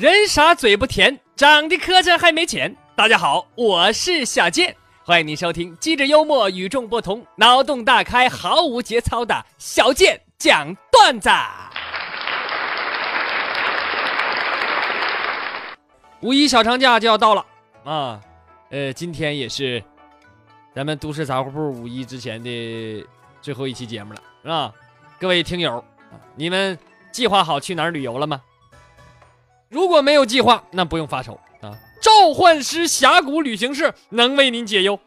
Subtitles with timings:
[0.00, 2.72] 人傻嘴不甜，长得磕碜还没钱。
[2.94, 4.72] 大家好，我是小健，
[5.02, 11.28] 欢迎您收听机智幽默、与众不同、脑洞大开、毫无节操的小健讲段子。
[16.20, 17.44] 五一小长假就要到了
[17.82, 18.20] 啊，
[18.70, 19.82] 呃，今天也是
[20.72, 23.04] 咱们都市杂货铺五一之前的
[23.42, 24.72] 最后一期节目了，是吧？
[25.18, 25.84] 各位听友，
[26.36, 26.78] 你们
[27.10, 28.40] 计划好去哪儿旅游了吗？
[29.68, 31.70] 如果没有计划，那不用发愁啊！
[32.00, 34.98] 召唤师峡谷旅行社能为您解忧。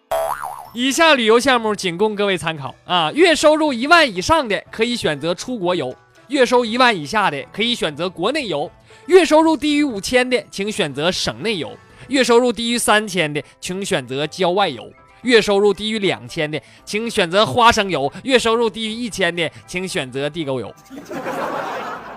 [0.73, 3.11] 以下旅游项目仅供各位参考啊！
[3.13, 5.93] 月收入一万以上的可以选择出国游，
[6.27, 8.69] 月收一万以下的可以选择国内游，
[9.07, 11.75] 月收入低于五千的请选择省内游，
[12.07, 14.87] 月收入低于三千的请选择郊外游，
[15.23, 20.71] 月收入低于两千的请选择花生油，月收入低于一千的请选择地沟油。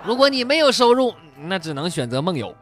[0.05, 1.15] 如果你没有收入，
[1.49, 2.55] 那只能选择梦游，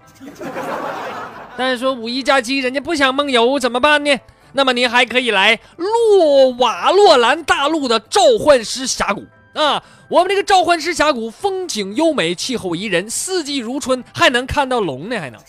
[1.56, 4.18] 但是说五一假期人家不想梦游怎么办呢？
[4.52, 9.24] 那么您还可以来洛瓦洛兰大陆的召唤师峡谷
[9.54, 9.82] 啊！
[10.08, 15.40] 我们这个召唤师峡谷风景优美，气候宜人，四季如春，还能看到龙呢，还能。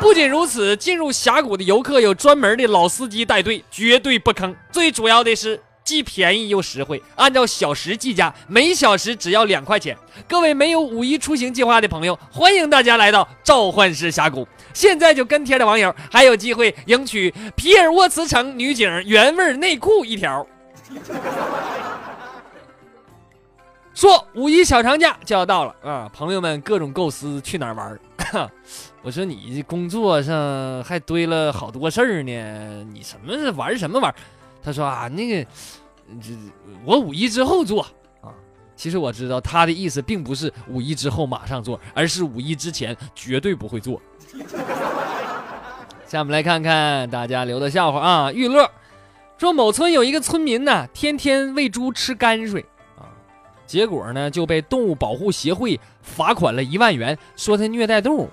[0.00, 4.54] 不仅如此，进入峡谷的游客有专门的老司机带队，绝对不坑。
[4.72, 5.60] 最主要的是。
[5.84, 9.96] 既便宜又实惠，按照小时计价，每小时只要两块钱。
[10.28, 14.46] 各位没有五一出行计划的朋友，欢迎大家来到召唤师峡谷。
[14.72, 20.46] 现在就跟帖的网友还有机会赢取皮尔沃茨城女警原味内裤一条。
[23.92, 27.98] 说五一小长假就要到了啊，朋友们各种构思去哪儿玩
[29.02, 34.14] 我说你工作上还堆了好多事儿呢，你什么玩什么玩？
[34.62, 35.50] 他说啊，那个。
[36.20, 36.30] 这
[36.84, 37.82] 我五一之后做
[38.20, 38.34] 啊，
[38.74, 44.02] 其实我知道他的意思并不是五一之后马上做，而是五一之前绝对不会做。
[46.04, 48.68] 下面来看看大家留的笑话啊，玉乐
[49.38, 52.66] 说某村有一个村民呢，天天喂猪吃泔水
[52.98, 53.06] 啊，
[53.64, 58.28] 结果呢就被动物保护协会罚款了一万元，说他虐待动物。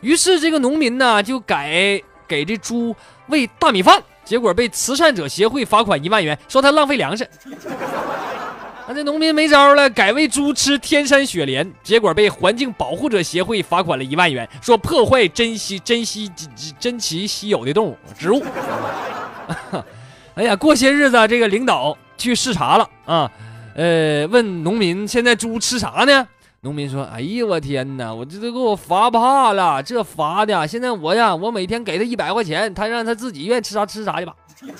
[0.00, 2.96] 于是这个农民呢就改给这猪
[3.32, 4.00] 喂大米饭。
[4.24, 7.28] 结果被慈善者协会罚款一万元，说他浪费粮食。
[8.86, 16.30] 那这农民没招了，改喂猪吃天山雪莲，结果被环境保护者协会罚款了一万元，说破坏珍稀珍稀
[16.78, 18.44] 珍奇稀有的动物植物。
[20.34, 23.30] 哎呀，过些日子这个领导去视察了啊，
[23.74, 26.28] 呃，问农民现在猪吃啥呢？
[26.64, 28.14] 农民说：“哎呀，我天哪！
[28.14, 30.64] 我这都给我罚怕了，这罚的！
[30.68, 34.32] 现在我呀，我每天给他一百块钱，他让他自己愿意吃啥吃啥去吧。”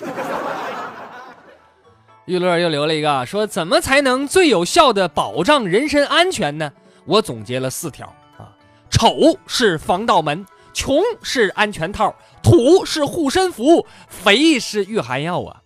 [2.26, 6.70] 玉乐又留了一个说：“怎么才能最有效的保障人身安全呢？”
[7.04, 8.06] 我总结了四条
[8.38, 8.54] 啊：
[8.88, 15.60] 丑是防盗门，穷是安全套，土是护身符，肥是御寒药啊。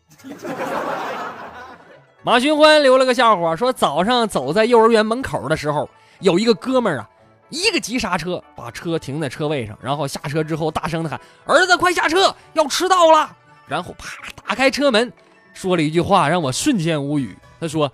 [2.22, 5.86] 马寻欢留了个笑话，说早上走在幼儿园门口的时候。
[6.20, 7.08] 有一个哥们儿啊，
[7.50, 13.30] 一个急刹车，把车停在车位上，然后下车之后大声的喊：“儿子，快下车，要迟到了！”
[13.68, 15.12] 然后啪打开车门，
[15.52, 17.36] 说了一句话让我瞬间无语。
[17.60, 17.92] 他说：“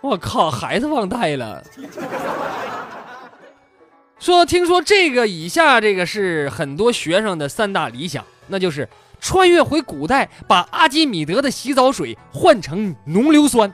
[0.00, 1.62] 我靠，孩子忘带了。”
[4.18, 8.86] 说听说这个以下这个是很多学生的三大理想，那就是
[9.18, 13.72] 穿越回古代，把阿基米德的洗澡水换成浓硫酸。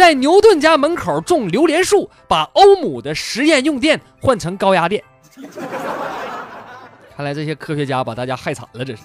[0.00, 5.04] 在牛顿家门口种榴莲树，把欧姆的实验用电换成高压电。
[7.14, 9.02] 看来这些科学家把大家害惨了，这是。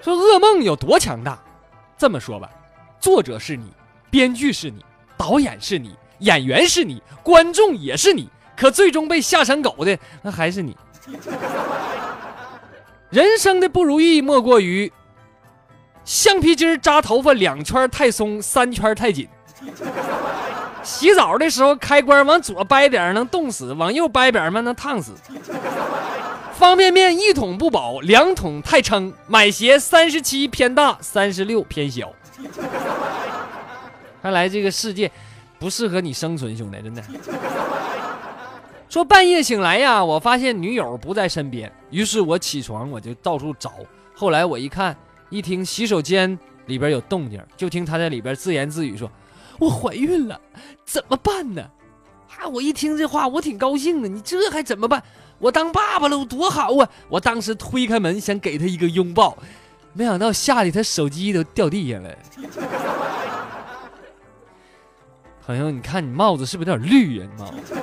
[0.00, 1.38] 说噩梦有多强大？
[1.98, 2.48] 这么说吧，
[2.98, 3.66] 作者是你，
[4.10, 4.82] 编剧是你，
[5.18, 8.26] 导演是你，演员是你，观众也是你，
[8.56, 10.74] 可最终被吓成狗的那还是你。
[13.10, 14.90] 人生的不如意莫过于。
[16.04, 19.28] 橡皮筋扎头发两圈太松，三圈太紧。
[20.82, 25.12] 洗澡的时候开关往左掰点能冻死，往右掰点嘛能烫死。
[26.54, 29.12] 方便面一桶不饱，两桶太撑。
[29.26, 32.10] 买鞋三十七偏大，三十六偏小。
[34.22, 35.10] 看来这个世界
[35.58, 37.02] 不适合你生存，兄弟，真的。
[38.88, 43.72] 说半夜醒来呀，我发现女友不在身边，于是我起床我就到处找。
[44.14, 44.96] 后来我一看。
[45.30, 49.10] 一听洗手间里边有动静，就听他在里边自言自语说
[49.58, 50.38] ：“我怀孕了，
[50.84, 51.62] 怎么办呢？”
[52.38, 52.46] 啊！
[52.48, 54.08] 我一听这话，我挺高兴的。
[54.08, 55.02] 你这还怎么办？
[55.38, 56.88] 我当爸爸了，我多好啊！
[57.08, 59.36] 我当时推开门想给他一个拥抱，
[59.92, 62.10] 没想到吓得他手机都掉地下了。
[65.44, 67.26] 朋友，你看你帽子是不是有点绿呀？
[67.30, 67.76] 你帽子。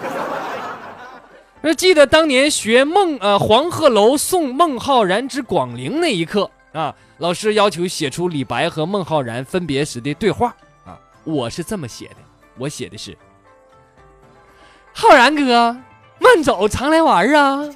[1.61, 12.17] 那记得当年学孟呃黄鹤楼送孟浩然之广陵那一刻啊，老师要求写出李白和孟浩然分别时的对话啊，我是这么写的，
[12.55, 13.17] 我写的是：
[14.93, 15.75] 浩然哥，
[16.19, 17.67] 慢走，常来玩啊。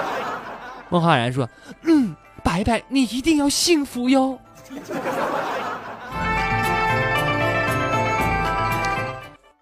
[0.88, 1.46] 孟浩然说
[1.84, 4.38] ：“嗯，白白，你一定要幸福哟。”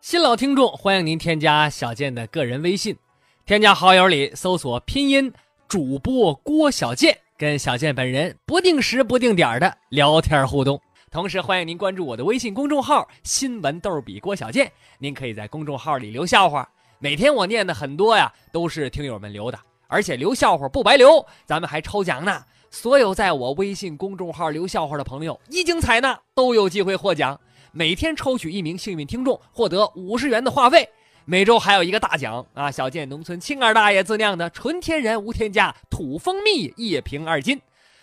[0.01, 2.97] 新老听众，欢迎您添加小健的个人微信，
[3.45, 5.33] 添加好友里搜索拼音
[5.67, 10.79] 主播郭小健，跟小健本人不定时不定点的聊天互动。
[11.11, 14.71] 同时，欢迎您关注我的微信公众号“新闻逗比郭小健”，
[15.01, 19.59] 您可以在公众号里留笑话，每天我念的很多呀，都是听友们留的。
[19.87, 22.45] 而且留笑话不白留，咱们还抽奖呢！
[22.71, 27.41] 所有在我微信公众号留笑话的朋友，一经采纳都有机会获奖。
[27.73, 30.87] 每天抽取一名幸运听众，获得五十元的话费。
[31.25, 32.71] 每周还有一个大奖啊！
[32.71, 37.61] 小健农村青二大爷自酿的纯天然无添加土蜂蜜一瓶二斤。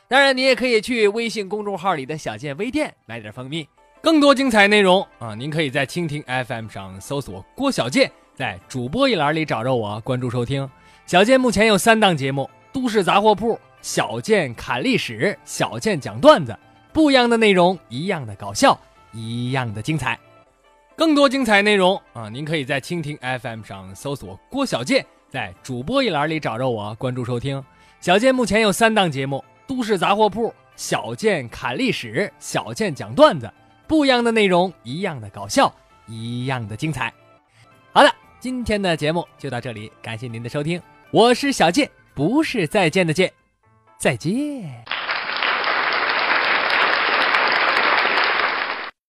[0.07, 3.67] 当然，你也可以去微信公众号里的小健微店买点蜂蜜。
[4.01, 10.69] 更多精彩内容啊，您可以在蜻蜓 FM 上搜索郭小健，在主播一栏里找着我，关注收听。
[11.05, 16.51] 小健目前有三档节目：《都市杂货铺》、《小健侃历史》、《小健讲段子》，
[16.93, 18.79] 不一样的内容，一样的搞笑，
[19.11, 20.17] 一样的精彩。
[20.97, 27.63] 更多精彩内容啊，您可以在蜻蜓 FM 上搜索郭小健，在主播一栏里找着我，关注收听。
[28.01, 33.45] 小健目前有三档节目：《都市杂货铺》、《小健侃历史》、《小健讲段子》，
[33.85, 35.71] 不一样的内容，一样的搞笑，
[36.07, 37.13] 一样的精彩。
[37.93, 40.81] 好的，今天的节目就到这里，感谢您的收听。
[41.11, 43.31] 我是小健，不是再见的见，
[43.99, 44.96] 再见。